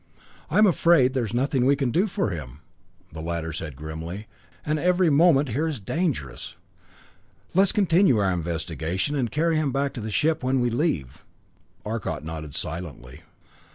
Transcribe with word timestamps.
"I'm 0.49 0.65
afraid 0.65 1.13
there's 1.13 1.31
nothing 1.31 1.63
we 1.63 1.75
can 1.75 1.91
do 1.91 2.07
for 2.07 2.31
him," 2.31 2.61
the 3.13 3.21
latter 3.21 3.53
said 3.53 3.75
grimly, 3.75 4.25
"and 4.65 4.79
every 4.79 5.11
moment 5.11 5.49
here 5.49 5.67
is 5.67 5.79
dangerous. 5.79 6.55
Let's 7.53 7.71
continue 7.71 8.17
our 8.17 8.31
investigation 8.33 9.15
and 9.15 9.29
carry 9.29 9.57
him 9.57 9.71
back 9.71 9.93
to 9.93 10.01
the 10.01 10.09
ship 10.09 10.41
when 10.43 10.59
we 10.59 10.71
leave." 10.71 11.23
Arcot 11.85 12.23
nodded 12.23 12.55
silently. 12.55 13.21